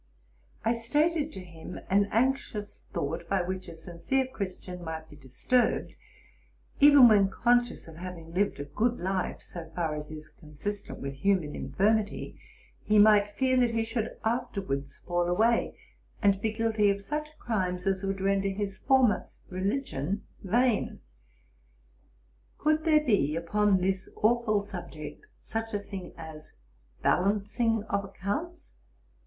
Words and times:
I 0.65 0.73
stated 0.73 1.31
to 1.33 1.41
him 1.43 1.79
an 1.87 2.07
anxious 2.11 2.81
thought, 2.91 3.29
by 3.29 3.43
which 3.43 3.67
a 3.67 3.75
sincere 3.75 4.25
Christian 4.25 4.83
might 4.83 5.07
be 5.11 5.15
disturbed, 5.15 5.93
even 6.79 7.07
when 7.07 7.29
conscious 7.29 7.87
of 7.87 7.97
having 7.97 8.33
lived 8.33 8.59
a 8.59 8.63
good 8.63 8.97
life, 8.97 9.43
so 9.43 9.71
far 9.75 9.93
as 9.93 10.09
is 10.09 10.27
consistent 10.27 10.97
with 10.97 11.13
human 11.13 11.55
infirmity; 11.55 12.39
he 12.83 12.97
might 12.97 13.35
fear 13.35 13.55
that 13.57 13.75
he 13.75 13.83
should 13.83 14.17
afterwards 14.25 14.97
fall 15.05 15.27
away, 15.27 15.77
and 16.19 16.41
be 16.41 16.51
guilty 16.51 16.89
of 16.89 17.03
such 17.03 17.37
crimes 17.37 17.85
as 17.85 18.01
would 18.03 18.21
render 18.21 18.49
all 18.49 18.55
his 18.55 18.79
former 18.79 19.29
religion 19.51 20.23
vain. 20.41 20.99
Could 22.57 22.85
there 22.85 23.05
be, 23.05 23.35
upon 23.35 23.77
this 23.77 24.09
aweful 24.17 24.63
subject, 24.63 25.27
such 25.39 25.75
a 25.75 25.79
thing 25.79 26.13
as 26.17 26.53
balancing 27.03 27.83
of 27.83 28.03
accounts? 28.03 28.73